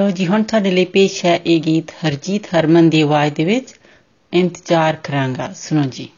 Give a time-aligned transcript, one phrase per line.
[0.00, 3.74] ਲੋ ਜੀ, ਹੁਣ ਤੁਹਾਡੇ ਲਈ ਪੇਸ਼ ਹੈ ਇਹ ਗੀਤ ਹਰਜੀਤ ਹਰਮਨ ਦੀ ਆਵਾਜ਼ ਦੇ ਵਿੱਚ।
[4.32, 6.08] ਇੰਤਜ਼ਾਰ ਕਰਾਂਗਾ। ਸੁਣੋ ਜੀ।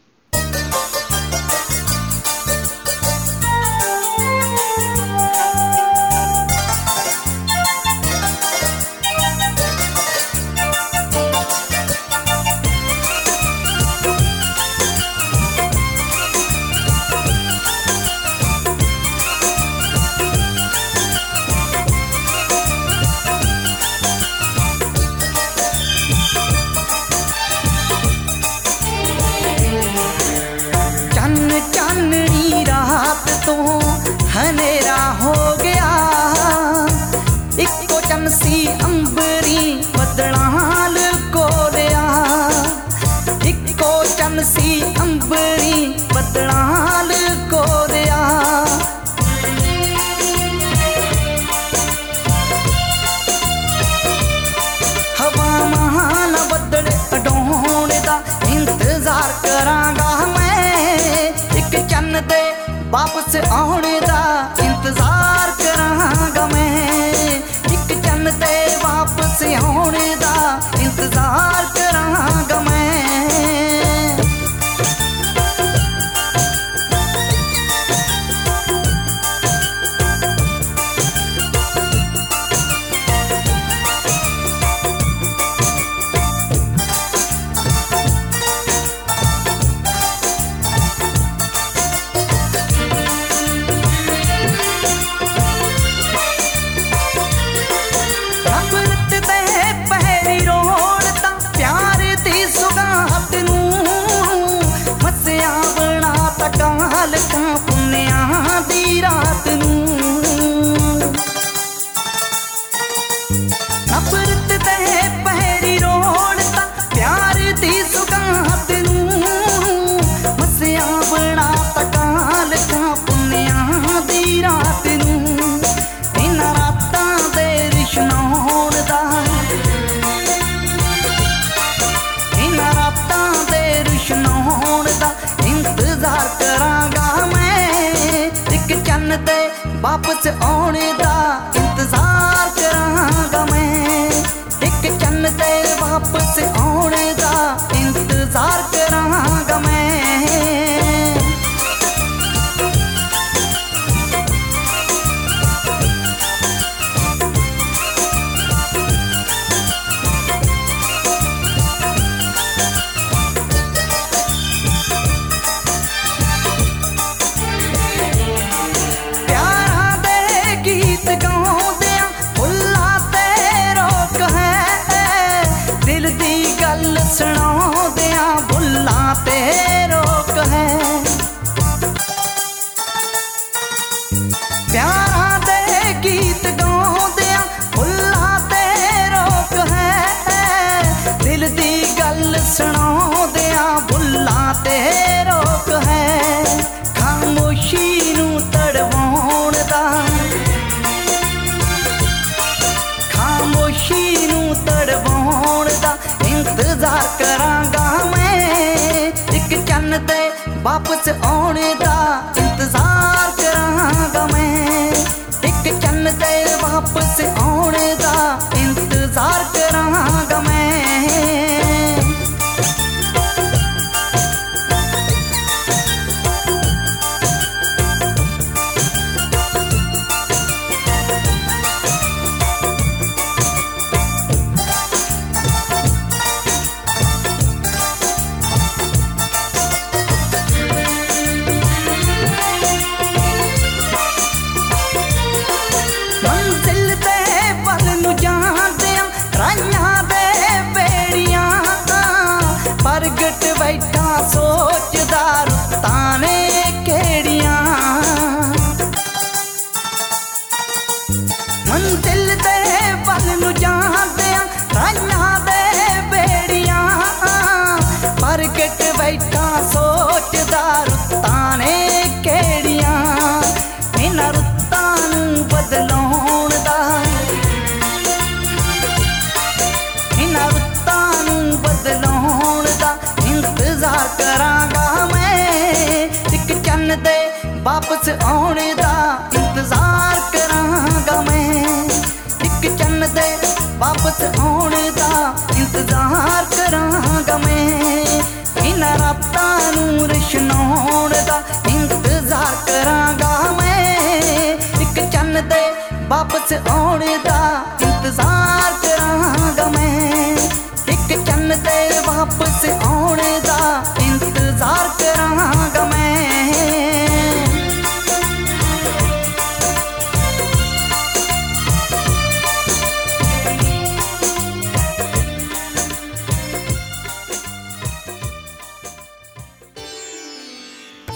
[63.32, 63.81] say all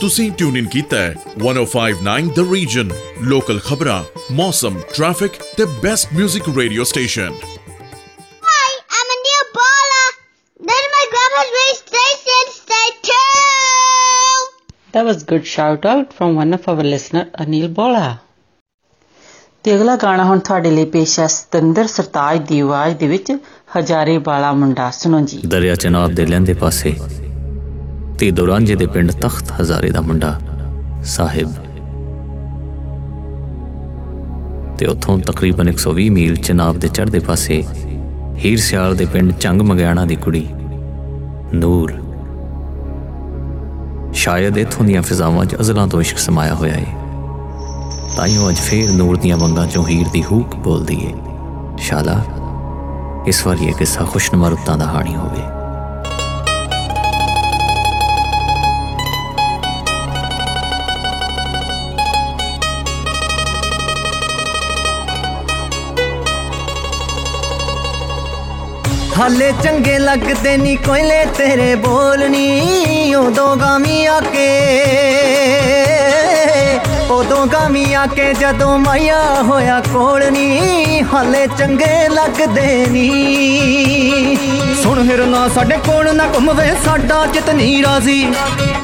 [0.00, 2.90] ਤੁਸੀਂ ਟਿਊਨ ਇਨ ਕੀਤਾ ਹੈ 1059 ਦ ਰੀਜਨ
[3.28, 7.38] ਲੋਕਲ ਖਬਰਾਂ ਮੌਸਮ ਟ੍ਰੈਫਿਕ ਤੇ best 뮤직 radio station
[8.48, 10.04] Hi, I'm a new baller.
[10.60, 12.52] Then my grandpa's radio station.
[12.52, 14.52] Stay tuned.
[14.94, 18.06] That was good shout out from one of our listener Anil Bola.
[19.64, 23.32] ਤੇ ਅਗਲਾ ਗਾਣਾ ਹੁਣ ਤੁਹਾਡੇ ਲਈ ਪੇਸ਼ ਹੈ ਸਤਿੰਦਰ ਸਰਤਾਜ ਦੀ ਆਵਾਜ਼ ਦੇ ਵਿੱਚ
[23.76, 26.94] ਹਜ਼ਾਰੇ ਵਾਲਾ ਮੁੰਡਾ ਸੁਣੋ ਜੀ ਦਰਿਆ ਚਨਾਬ ਦੇ ਲਹਿੰਦੇ ਪਾਸੇ
[28.18, 30.40] ਤੇ ਦੁਰਾਂਜੇ ਦੇ ਪਿੰਡ ਤਖਤ ਹਜ਼ਾਰੇ ਦਾ ਮੁੰਡਾ
[31.04, 31.52] ਸਾਹਿਬ।
[34.78, 37.64] ਤੇ ਉੱਥੋਂ ਤਕਰੀਬਨ 120 ਮੀਲ ਚਨਾਬ ਦੇ ਚੜ੍ਹਦੇ ਪਾਸੇ
[38.44, 40.48] ਹੀਰ ਸਿਆਲ ਦੇ ਪਿੰਡ ਚੰਗ ਮਗਿਆਣਾ ਦੀ ਕੁੜੀ
[41.54, 41.92] ਨੂਰ।
[44.12, 46.86] ਸ਼ਾਇਦ ਇਥੋਂ ਦੀਆਂ ਫਿਜ਼ਾਵਾਂ 'ਚ ਅਜ਼ਲਾਂ ਤੋਂ ਇਸ਼ਕ ਸਮਾਇਆ ਹੋਇਆ ਏ।
[48.16, 51.14] ਤਾਈਓ ਅੱਜ ਫੇਰ ਨੂਰ ਦੀਆਂ ਵੰਗਾਂ 'ਚੋਂ ਹੀਰ ਦੀ ਹੂਕ ਬੋਲਦੀ ਏ।
[51.78, 52.24] ਸ਼ਾਲਾ,
[53.26, 55.55] ਇਸ ਵਾਰ ਇਹ ਕਿੱਸਾ ਖੁਸ਼ਨੁਮਾ ਰੁੱਤਾਂ ਦਾ ਹਾਣੀ ਹੋਵੇ।
[69.18, 74.48] ਹਾਲੇ ਚੰਗੇ ਲੱਗਦੇ ਨਹੀਂ ਕੋਇਲੇ ਤੇਰੇ ਬੋਲਨੀ ਉਦੋਂ ਗਾਮੀ ਆ ਕੇ।
[77.10, 84.36] ਉਦੋਂ ਗਾਮੀ ਆ ਕੇ ਜਦੋਂ ਮਾਇਆ ਹੋਇਆ ਕੋਲਨੀ ਹਾਲੇ ਚੰਗੇ ਲੱਗਦੇ ਨਹੀਂ
[84.82, 88.34] ਸੁਣ ਹਿਰਨਾ ਸਾਡੇ ਕੋਲ ਨਾ ਘੁੰਮਵੇ, ਸਾਡਾ ਚਿਤ ਨਹੀਂ ਰਾਜ਼ੀ।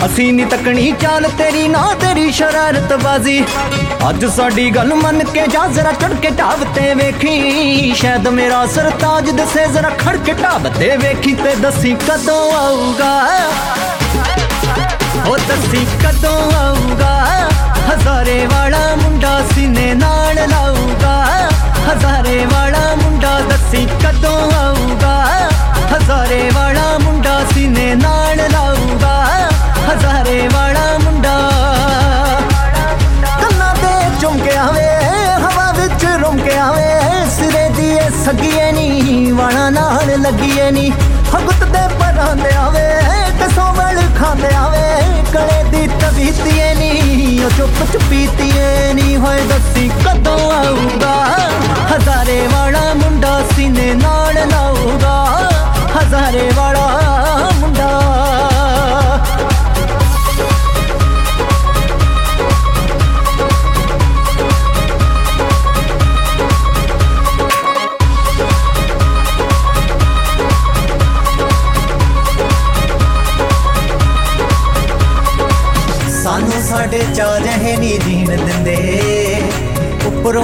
[0.06, 3.44] ਅਸੀਂ ਨਹੀਂ ਤੱਕਣੀ ਚਾਲ ਤੇਰੀ, ਨਾ ਤੇਰੀ ਸ਼ਰਾਰਤ ਬਾਜ਼ੀ।
[4.08, 9.30] ਅੱਜ ਸਾਡੀ ਗੱਲ ਮੰਨ ਕੇ ਜਾ, ਜ਼ਰਾ ਚੜ ਕੇ ਢਾਬ ਤੇ ਵੇਖੀ। ਸ਼ਾਇਦ ਮੇਰਾ ਸਰਤਾਜ
[9.30, 13.14] ਦਿਸੇ, ਜ਼ਰਾ ਖੜ ਕੇ ਢਾਬ ਤੇ ਵੇਖੀ ਤੇ ਦੱਸੀ ਕਦੋਂ ਆਊਗਾ।
[15.28, 17.51] ਉਹ ਦੱਸੀ ਕਦੋਂ ਆਊਗਾ।
[17.88, 18.31] हजारे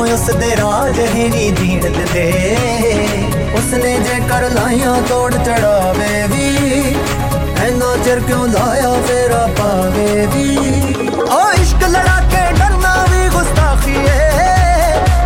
[0.08, 2.56] ਉਸ ਦੇ ਰਾਜ ਹੀ ਨਹੀਂ ਜੀਣ ਦਿੰਦੇ
[3.58, 6.96] ਉਸਨੇ ਜੇ ਕਰ ਲਾਇਆ ਤੋੜ ਚੜਾਵੇ ਵੀ
[7.64, 10.56] ਐਨਾ ਚਿਰ ਕਿਉਂ ਲਾਇਆ ਫੇਰਾ ਪਾਵੇ ਵੀ
[11.22, 14.30] ਓ ਇਸ਼ਕ ਲੜਾ ਕੇ ਡਰਨਾ ਵੀ ਗੁਸਤਾਖੀ ਏ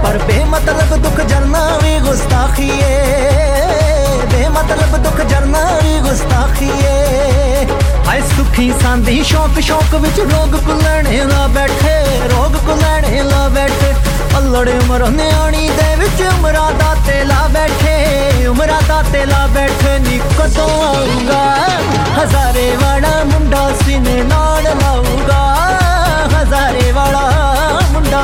[0.03, 7.65] ਪਰ ਬੇਮਤਲਬ ਦੁੱਖ ਜਰਨਾ ਵੀ ਗੁਸਤਾਖੀ ਏ ਬੇਮਤਲਬ ਦੁੱਖ ਜਰਨਾ ਵੀ ਗੁਸਤਾਖੀ ਏ
[8.07, 11.97] ਹਾਏ ਸੁਖੀ ਸਾਂਦੀ ਸ਼ੌਕ ਸ਼ੌਕ ਵਿੱਚ ਰੋਗ ਕੁਲਣੇ ਲਾ ਬੈਠੇ
[12.29, 13.93] ਰੋਗ ਕੁਲਣੇ ਲਾ ਬੈਠੇ
[14.38, 19.98] ਅਲੜੇ ਉਮਰ ਨਿਆਣੀ ਦੇ ਵਿੱਚ ਉਮਰਾਂ ਦਾ ਤੇ ਲਾ ਬੈਠੇ, ਉਮਰਾਂ ਦਾ ਤੇ ਲਾ ਬੈਠੇ
[19.98, 21.42] ਨੀ ਕਦੋਂ ਆਊਗਾ
[22.18, 25.42] ਹਜ਼ਾਰੇ ਵਾਲਾ ਮੁੰਡਾ ਸੀਨੇ ਨਾਲ ਲਾਊਗਾ,
[26.34, 27.30] ਹਜ਼ਾਰੇ ਵਾਲਾ
[27.92, 28.22] ਮੁੰਡਾ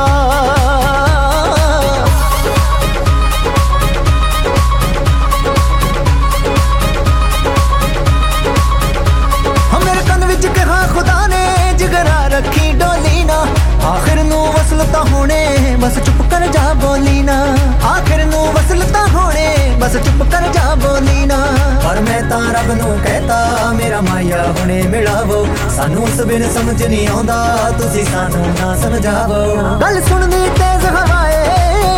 [25.78, 27.34] ਸਾਨੂੰ ਉਸ ਬਿਨ ਸਮਝ ਨਹੀਂ ਆਉਂਦਾ,
[27.78, 31.44] ਤੁਸੀਂ ਸਾਨੂੰ ਨਾ ਸਮਝਾਵੋ। ਗੱਲ ਸੁਣਨੀ ਤੇਜ਼ ਹਵਾਏ,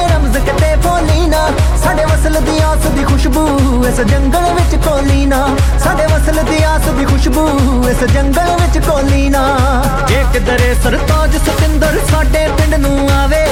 [0.08, 1.46] ਰਮਜ਼ ਕਿਤੇ ਬੋਲੀ ਨਾ।
[1.84, 3.46] ਸਾਡੇ ਵਸਲ ਦੀ ਆਸ ਦੀ ਖੁਸ਼ਬੂ
[3.88, 5.38] ਇਸ ਜੰਗਲ ਵਿੱਚ ਕੋਲੀ ਨਾ।
[5.84, 7.48] ਸਾਡੇ ਵਸਲ ਦੀ ਆਸ ਦੀ ਖੁਸ਼ਬੂ
[7.90, 9.46] ਇਸ ਜੰਗਲ ਵਿੱਚ ਕੋਲੀ ਨਾ।
[10.08, 13.44] ਜੇ ਕਿਧਰੇ ਸਰਤਾਜ ਸਤਿੰਦਰ ਸਾਡੇ ਪਿੰਡ ਨੂੰ ਆਵੇ,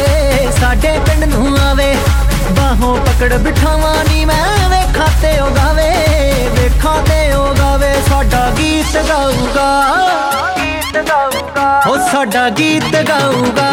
[0.60, 1.94] ਸਾਡੇ ਪਿੰਡ ਨੂੰ ਆਵੇ
[2.68, 5.90] ਬਾਹ ਬਾਹੋਂ ਪਕੜ ਬਿਠਾਵਾਂ ਨੀ ਮੈਂ ਵੇਖਾਂ ਤੇ ਉਹ ਗਾਵੇ
[6.54, 9.68] ਵੇਖਾਂ ਤੇ ਉਹ ਗਾਵੇ ਸਾਡਾ ਗੀਤ ਗਾਊਗਾ
[10.58, 13.70] ਗੀਤ ਗਾਊਗਾ। ਉਹ ਸਾਡਾ ਗੀਤ ਗਾਊਗਾ।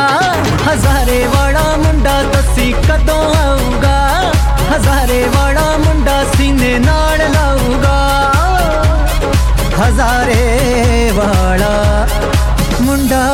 [0.67, 4.31] ਹਜ਼ਾਰੇ ਵਾਲਾ ਮੁੰਡਾ ਦੱਸੀ ਕਦੋਂ ਆਊਗਾ?
[4.75, 8.31] ਹਜ਼ਾਰੇ ਵਾਲਾ ਮੁੰਡਾ ਸੀਨੇ ਨਾਲ ਲਾਊਗਾ।
[9.81, 12.07] ਹਜ਼ਾਰੇ ਵਾਲਾ
[12.81, 13.25] ਮੁੰਡਾ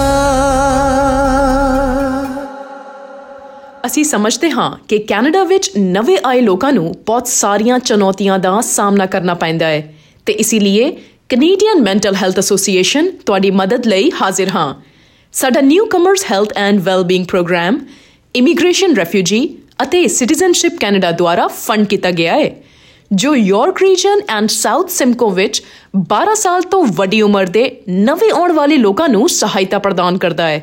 [3.91, 9.05] ਅਸੀਂ ਸਮਝਦੇ ਹਾਂ ਕਿ ਕੈਨੇਡਾ ਵਿੱਚ ਨਵੇਂ ਆਏ ਲੋਕਾਂ ਨੂੰ ਬਹੁਤ ਸਾਰੀਆਂ ਚੁਣੌਤੀਆਂ ਦਾ ਸਾਹਮਣਾ
[9.05, 9.95] ਕਰਨਾ ਪੈਂਦਾ ਹੈ।
[10.25, 10.91] ਤੇ ਇਸੇ ਲਈ
[11.29, 14.73] ਕੈਨੇਡੀਅਨ ਮੈਂਟਲ ਹੈਲਥ ਐਸੋਸੀਏਸ਼ਨ ਤੁਹਾਡੀ ਮਦਦ ਲਈ ਹਾਜ਼ਰ ਹਾਂ।
[15.33, 17.79] ਸਾਡਾ Newcomers Health and Wellbeing Programme
[18.35, 22.51] Immigration Refugee ਅਤੇ ਸਿਟੀਜ਼ਨਸ਼ਿਪ ਕੈਨੇਡਾ ਦੁਆਰਾ ਫੰਡ ਕੀਤਾ ਗਿਆ ਹੈ,
[23.11, 25.63] ਜੋ York Region and South Simcoe ਵਿੱਚ
[25.97, 30.59] 12 ਸਾਲ ਤੋਂ ਵੱਡੀ ਉਮਰ ਦੇ ਨਵੇਂ ਆਉਣ ਵਾਲੇ ਲੋਕਾਂ ਨੂੰ ਸਹਾਇਤਾ ਪ੍ਰਦਾਨ ਕਰਦਾ ਹੈ।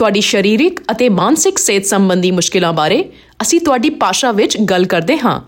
[0.00, 3.04] ਤੁਹਾਡੀ ਸਰੀਰਕ ਅਤੇ ਮਾਨਸਿਕ ਸਿਹਤ ਸੰਬੰਧੀ ਮੁਸ਼ਕਲਾਂ ਬਾਰੇ
[3.42, 5.40] ਅਸੀਂ ਤੁਹਾਡੀ ਭਾਸ਼ਾ ਵਿੱਚ ਗੱਲ ਕਰਦੇ ਹਾਂ।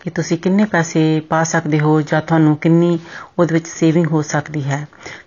[0.00, 2.98] ਕਿ ਤੁਸੀਂ ਕਿੰਨੇ ਪੈਸੇ ਪਾ ਸਕਦੇ ਹੋ ਜਾਂ ਤੁਹਾਨੂੰ ਕਿੰਨੀ
[3.38, 4.86] ਉਹਦੇ ਵਿੱਚ ਸੇਵਿੰਗ ਹੋ ਸਕਦੀ ਹੈ,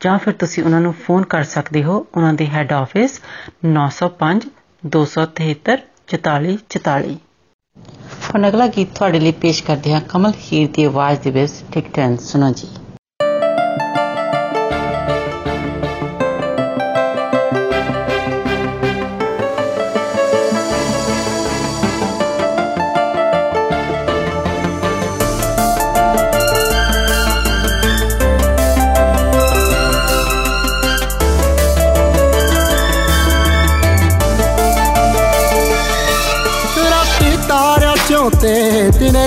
[0.00, 3.20] ਜਾਂ ਫਿਰ ਤੁਸੀਂ ਉਹਨਾਂ ਨੂੰ ਫੋਨ ਕਰ ਸਕਦੇ ਹੋ, ਉਹਨਾਂ ਦੇ ਹੈੱਡ ਆਫਿਸ
[3.66, 4.48] 905
[4.84, 7.18] 273 4444
[8.24, 11.88] ਹੁਣ ਅਗਲਾ ਗੀਤ ਤੁਹਾਡੇ ਲਈ ਪੇਸ਼ ਕਰਦੇ ਹਾਂ ਕਮਲ ਹੀਰ ਦੀ ਆਵਾਜ਼ ਦੇ ਵਿੱਚ ਟਿਕ
[11.94, 12.68] ਟੈਨ, ਸੁਣੋ ਜੀ।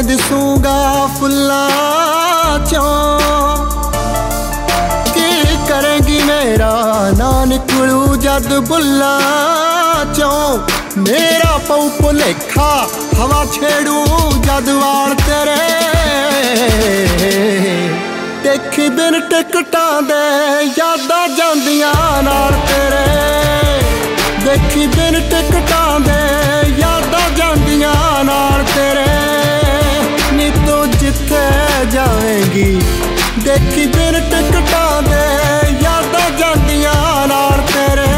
[0.07, 3.19] ਦਿਸੂਗਾ ਫੁੱਲਾਂ ਚੋਂ।
[5.13, 6.71] ਕੀ ਕਰੇਗੀ ਮੇਰਾ
[7.17, 10.57] ਨਾ ਨਿਕਲੂ ਜਦ ਬੁੱਲਾਂ ਚੋਂ।
[10.97, 12.87] ਮੇਰਾ ਪਉ ਭੁਲੇਖਾ
[13.19, 14.05] ਹਵਾ ਛੇੜੂ
[14.39, 15.57] ਜਦ ਵਾਲ ਤੇਰੇ।
[18.43, 20.23] ਦੇਖੀ ਬਿਨ ਟਿਕਟਾਂ ਦੇ
[20.79, 23.05] ਯਾਦਾਂ ਜਾਂਦੀਆਂ ਨਾਲ ਤੇਰੇ।
[24.45, 26.14] ਦੇਖੀ ਬਿਨ ਟਿਕਟਾਂ ਦੇ
[32.64, 38.08] ਦੇਖੀ ਬਿਨ ਟਿਕਟਾਂ ਦੇ ਯਾਦਾਂ ਜਾਂਦੀਆਂ ਨਾਲ ਤੇਰੇ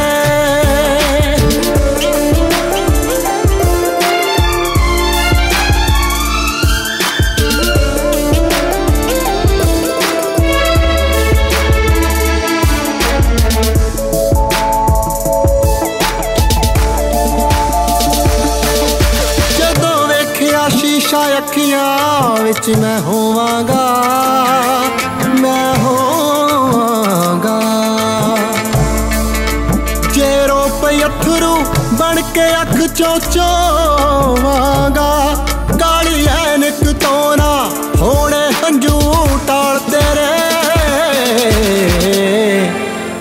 [19.59, 23.16] ਜਦੋਂ ਵੇਖਿਆ ਸ਼ੀਸ਼ਾ ਅੱਖੀਆਂ ਵਿੱਚ ਮੈਂ ਹੋਵਾਂਗਾ
[32.98, 35.10] ਕੇ ਅੱਖ ਚੋਂ ਚੋਵਾਂਗਾ
[35.80, 39.00] ਕਾਲੀ ਐਨਕ ਤੋਂ ਨਾ ਹੋਣੇ ਹੰਝੂ
[39.48, 40.28] ਟਾਲ ਤੇਰੇ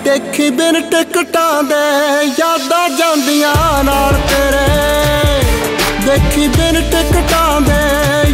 [0.05, 1.83] ਦੇਖੀ ਬਿਨ ਟਿਕਟਾਂ ਦੇ
[2.39, 4.67] ਯਾਦਾਂ ਜਾਂਦੀਆਂ ਨਾਲ ਤੇਰੇ।
[6.07, 7.81] ਦੇਖੀ ਬਿਨ ਟਿਕਟਾਂ ਦੇ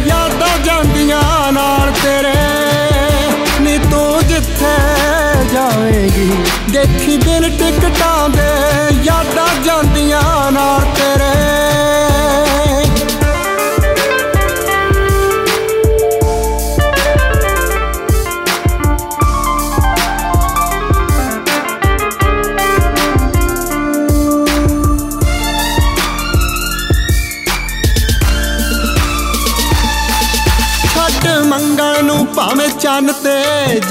[0.07, 2.33] ਯਾਦਾਂ ਜਾਂਦੀਆਂ ਨਾਲ ਤੇਰੇ।
[3.61, 4.75] ਨੀ ਤੂੰ ਜਿੱਥੇ
[5.53, 6.31] ਜਾਵੇਂਗੀ,
[6.71, 8.12] ਦੇਖੀ ਬਿਨ ਟਿਕਟਾਂ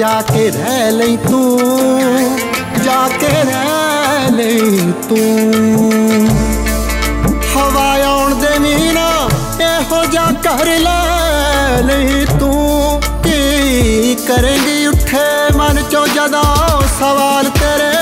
[0.02, 1.58] ਜਾ ਕੇ ਰਹਿ ਲਈ ਤੂੰ
[2.84, 6.30] ਜਾ ਕੇ ਰਹਿ ਲਈ ਤੂੰ
[7.52, 9.06] ਹਵਾ ਆਉਣ ਦੇ ਮੀਨਾ
[9.60, 15.24] ਇਹੋ ਜਾ ਕਰ ਲੈ ਲਈ ਤੂੰ ਕੀ ਕਰੇਂਗੀ ਉੱਠੇ
[15.56, 16.42] ਮਨ ਚੋਂ ਜਦੋਂ
[16.98, 17.92] ਸਵਾਲ ਤੇਰੇ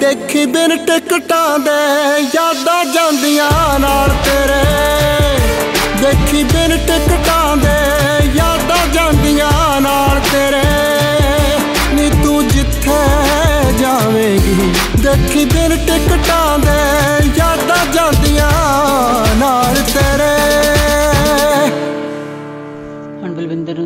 [0.00, 1.80] ਦੇਖੀ ਬਿਨ ਟਿਕਟਾਂ ਦੇ
[2.34, 2.81] ਯਾਦਾਂ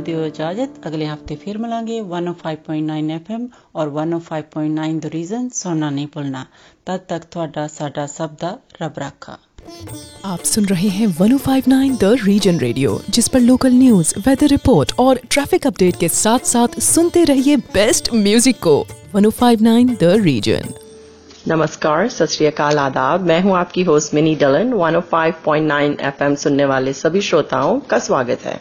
[0.08, 4.74] दो इजाज़त। अगले हफ़्ते फिर मिलेंगे one five nine F M और one five point
[4.74, 6.46] nine the Region सुनना नहीं भूलना।
[6.86, 9.38] तब तक थोड़ा साडा सब दा रब रखा।
[10.24, 15.20] आप सुन रहे हैं 1059 द रीजन रेडियो जिस पर लोकल न्यूज़ वेदर रिपोर्ट और
[15.30, 18.76] ट्रैफ़िक अपडेट के साथ साथ सुनते रहिए बेस्ट म्यूज़िक को।
[19.16, 20.72] 1059 द रीजन
[21.48, 27.78] नमस्कार सत आदाब। मैं हूँ आपकी होस्ट मिनी डलन। 105.9 एफएम सुनने वाले सभी श्रोताओं
[27.80, 28.60] का स्वागत है।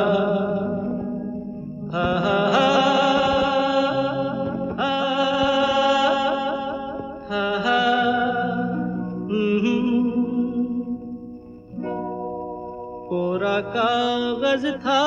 [14.61, 15.01] कागज़ था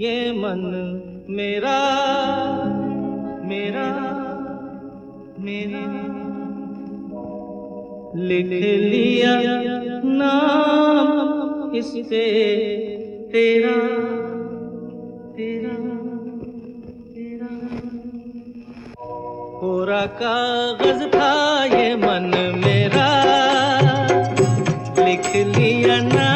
[0.00, 0.60] ये मन
[1.30, 1.78] मेरा
[3.44, 3.86] मेरा
[5.38, 5.84] मेरा।
[8.16, 9.34] लिख लिया
[10.04, 12.24] नाम इस पे
[13.32, 13.76] तेरा
[15.36, 15.74] तेरा।
[20.20, 21.32] कागज़ था
[21.64, 22.30] ये मन
[22.64, 23.08] मेरा।
[24.98, 26.33] लिख लिया नाम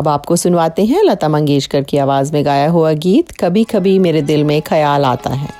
[0.00, 4.22] अब आपको सुनवाते हैं लता मंगेशकर की आवाज़ में गाया हुआ गीत कभी कभी मेरे
[4.22, 5.59] दिल में ख्याल आता है।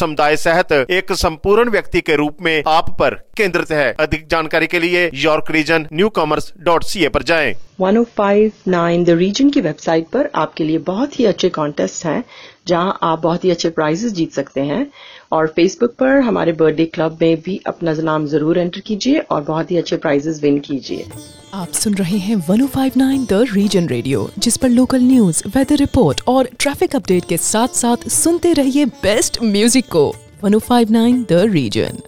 [0.01, 4.79] समुदाय सहित एक संपूर्ण व्यक्ति के रूप में आप पर केंद्रित है। अधिक जानकारी के
[4.79, 10.29] लिए York Region newcomers dot C A पर जाए। 1059 द रीजन की वेबसाइट पर
[10.35, 12.23] आपके लिए बहुत ही अच्छे कॉन्टेस्ट हैं,
[12.67, 14.85] जहाँ आप बहुत ही अच्छे प्राइजेस जीत सकते हैं।
[15.31, 19.71] और फेसबुक पर हमारे बर्थडे क्लब में भी अपना नाम ज़रूर एंटर कीजिए और बहुत
[19.71, 21.05] ही अच्छे प्राइजेस विन कीजिए।
[21.53, 26.49] आप सुन रहे हैं 1059 द रीजन रेडियो जिस पर लोकल न्यूज़ वेदर रिपोर्ट और
[26.59, 30.05] ट्रैफ़िक अपडेट के साथ साथ सुनते रहिए बेस्ट म्यूज़िक को।
[30.45, 31.99] 1059 द रीजन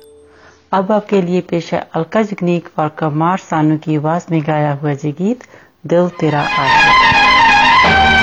[0.73, 4.93] अब आपके लिए पेश है अलका जगनीक और कमार सानू की आवाज़ में गाया हुआ
[4.93, 5.43] जी गीत
[5.85, 8.22] दिल तेरा आशिक।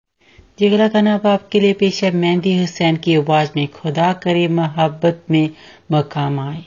[0.59, 5.23] जिगरा खाना अब आपके लिए पेश है, मेहंदी हुसैन की आवाज़ में, खुदा करे मोहब्बत
[5.31, 5.49] में
[5.91, 6.63] मकाम आए।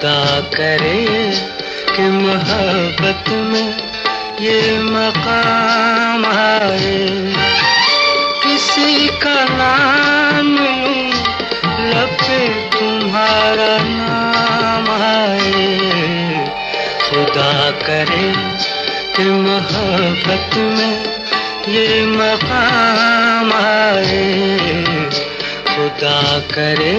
[0.00, 1.30] खुदा करे
[1.96, 3.68] कि मोहब्बत में
[4.40, 7.08] ये मकाम आए।
[8.42, 11.12] किसी का नाम लूँ
[11.90, 15.76] लब पे तुम्हारा नाम आए।
[17.10, 18.32] खुदा करे
[19.16, 20.96] कि मोहब्बत में
[21.68, 24.48] ये मकाम आए।
[25.68, 26.98] खुदा करे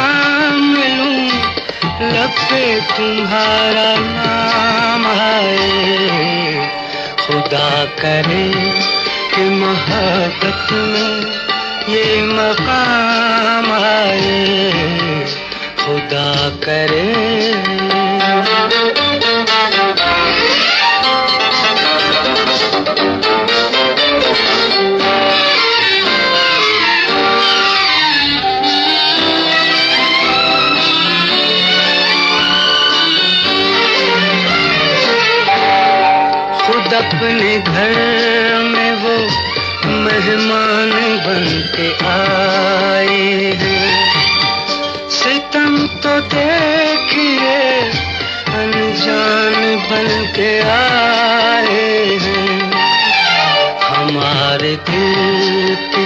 [2.39, 5.57] पे तुम्हारा नाम है।
[7.25, 8.47] खुदा करे
[9.35, 11.41] कि मोहब्बत में
[11.93, 14.21] ये मकाम है।
[15.85, 17.07] खुदा करे
[37.01, 37.93] अपने घर
[38.63, 39.15] में वो
[40.03, 40.91] मेहमान
[41.25, 41.45] बन
[41.75, 43.53] के आए
[45.17, 47.57] सितम तो देखिए
[48.61, 51.89] अनजान बन के आए
[53.89, 56.05] हमारे दिल की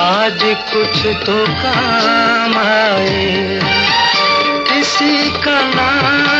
[0.00, 0.40] आज
[0.72, 3.60] कुछ तो काम आए
[4.68, 6.39] किसी का नाम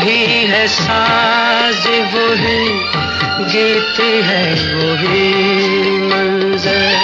[0.00, 2.68] वही है साज, वही
[3.44, 4.44] गीत है,
[4.74, 5.28] वही
[5.90, 6.96] मंजर।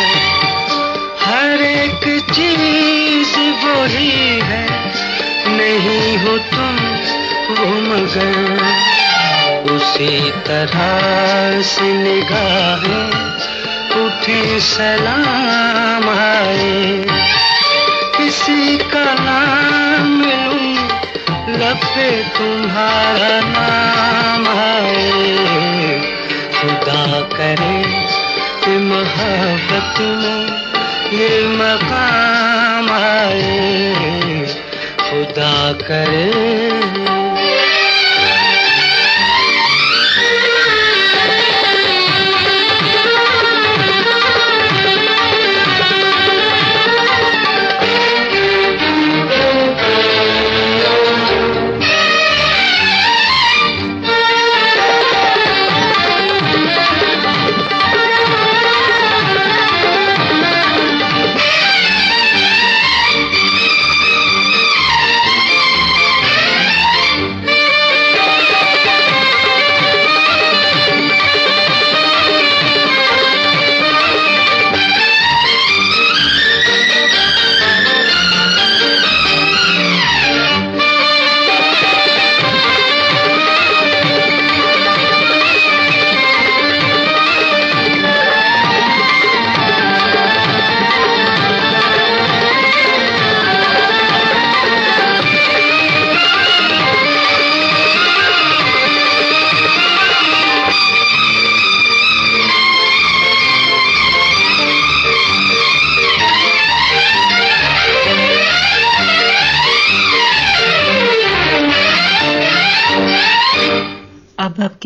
[1.23, 3.37] हर एक चीज़
[3.67, 4.67] वही है,
[5.49, 6.77] नहीं हो तुम
[7.55, 8.57] वो मगर।
[9.75, 13.11] उसी तरह से निगाहें
[14.05, 17.05] उठी, सलाम आए
[18.17, 20.36] किसी का नाम
[21.61, 25.99] लूँ से तुम्हारा नाम आए
[26.57, 27.79] खुदा करे
[28.65, 34.45] कि मोहब्बत में ये मकाम आए
[35.01, 37.26] खुदा करे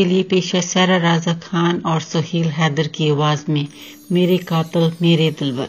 [0.00, 3.66] आपके लिए पेश है सारा राजा खान और सुहेल हैदर की आवाज़ में,
[4.12, 5.68] मेरे कातल, मेरे दिलवर।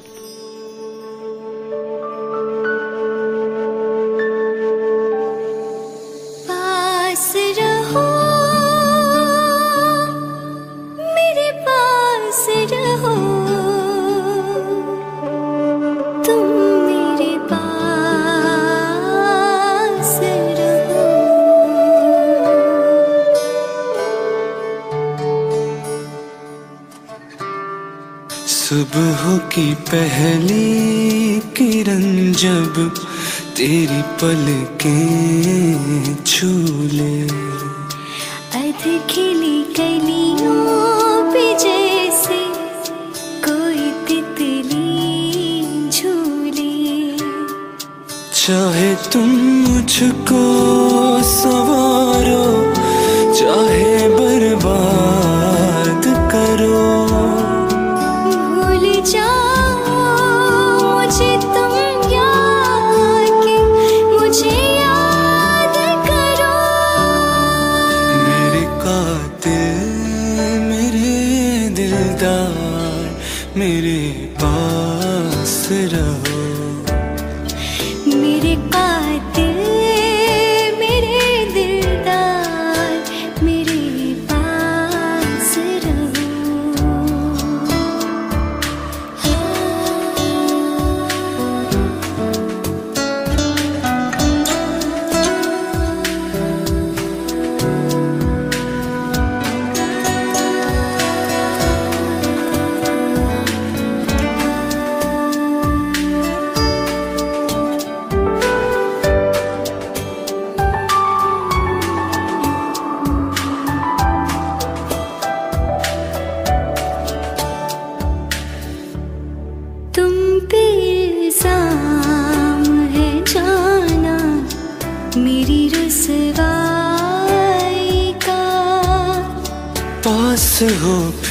[33.62, 35.41] तेरी पलकें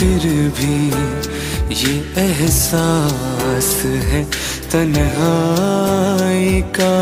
[0.00, 0.22] फिर
[0.56, 0.76] भी
[1.76, 4.24] ये एहसास है
[4.72, 6.92] तन्हाई का।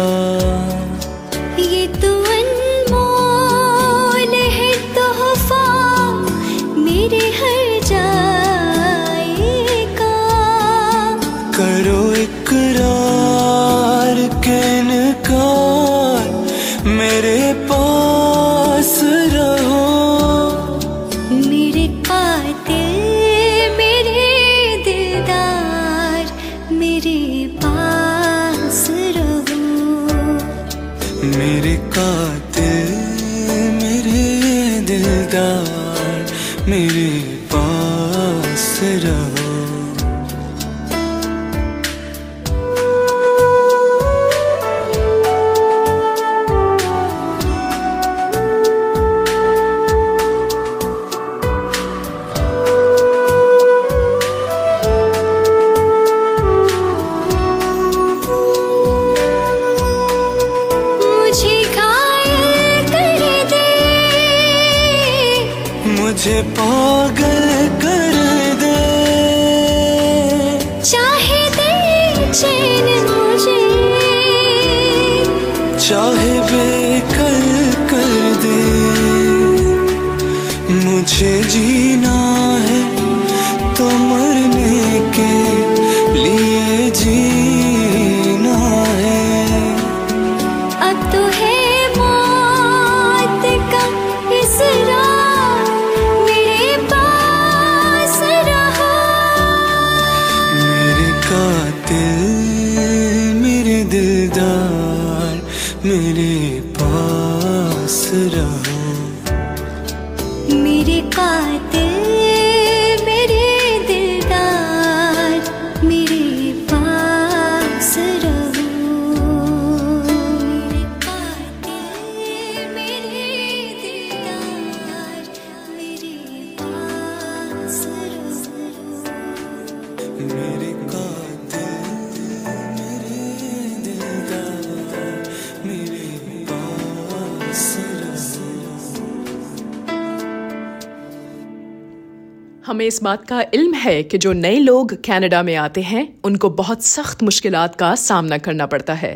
[143.08, 147.22] बात का इल्म है कि जो नए लोग कनाडा में आते हैं, उनको बहुत सख्त
[147.22, 149.12] मुश्किल का सामना करना पड़ता है।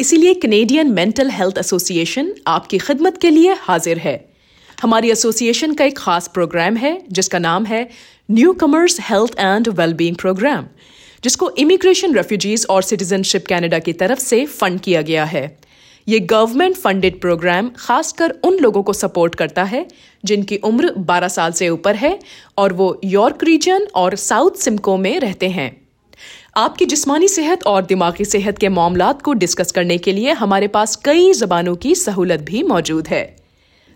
[0.00, 4.14] इसीलिए कनेडियन मेंटल हेल्थ एसोसिएशन आपकी खिदमत के लिए हाजिर है।
[4.82, 7.88] हमारी एसोसिएशन का एक खास प्रोग्राम है, जिसका नाम है
[8.52, 10.66] Newcomers Health and Wellbeing Programme
[11.24, 15.46] जिसको इमिग्रेशन रेफ्यूजीज और सिटीजनशिप कनाडा की तरफ़ से फंड किया गया है।
[16.08, 19.86] ये गवर्नमेंट फंडेड प्रोग्राम खासकर उन लोगों को सपोर्ट करता है,
[20.24, 22.18] जिनकी उम्र 12 साल से ऊपर है
[22.58, 25.70] और वो यॉर्क रीजन और साउथ सिमको में रहते हैं।
[26.56, 30.96] आपकी जिस्मानी सेहत और दिमागी सेहत के मामला को डिस्कस करने के लिए हमारे पास
[30.96, 33.36] कई जबानों की सहूलत भी मौजूद है।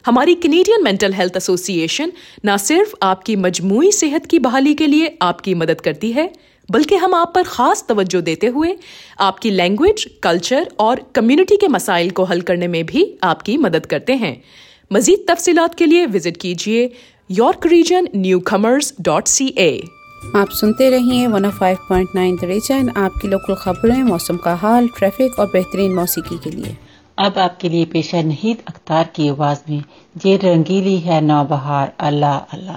[0.05, 2.13] हमारी कैनेडियन मेंटल हेल्थ एसोसिएशन
[2.47, 6.33] न सिर्फ़ आपकी मजमू सेहत की बहाली के लिए आपकी मदद करती है
[6.69, 8.77] बल्कि हम आप पर खास तवज्जो देते हुए
[9.21, 14.13] आपकी लैंग्वेज कल्चर और कम्युनिटी के मसाइल को हल करने में भी आपकी मदद करते
[14.15, 14.37] हैं।
[14.91, 16.91] मजीद तफसीलात के लिए विज़िट कीजिए
[17.31, 18.09] York Region
[18.47, 19.73] newcomers dot C A
[20.37, 25.95] आप सुनते रहिए 105.9 द रीजन आपकी लोकल खबरें मौसम का हाल ट्रैफ़िक और बेहतरीन
[25.95, 26.77] मौसीकी के लिए।
[27.19, 29.83] अब आपके लिए पेश है नहीद अख्तार की आवाज़ में
[30.17, 32.77] ये रंगीली है नौबहार अल्लाह अल्लाह।